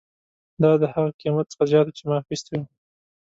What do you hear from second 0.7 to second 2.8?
د هغه قیمت څخه زیات و چې ما اخیستی و